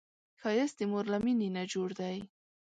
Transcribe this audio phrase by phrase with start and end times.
[0.41, 2.17] ښایست د مور له مینې نه جوړ دی